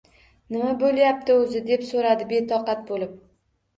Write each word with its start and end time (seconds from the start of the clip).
—Nima 0.55 0.69
bo‘lyapti 0.83 1.35
o‘zi?— 1.41 1.63
deb 1.69 1.85
so‘radi 1.93 2.29
betoqat 2.33 2.85
bo‘lib. 2.93 3.15